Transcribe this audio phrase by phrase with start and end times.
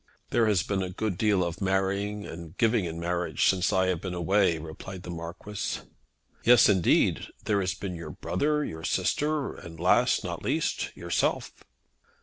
[0.31, 4.01] "There has been a good deal of marrying and giving in marriage since I have
[4.01, 5.81] been away," replied the Marquis.
[6.43, 7.27] "Yes, indeed.
[7.45, 11.51] There has been your brother, your sister, and last, not least, yourself."